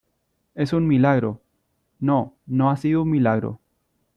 [0.55, 1.43] es un milagro.
[1.99, 3.59] no, no ha sido un milagro,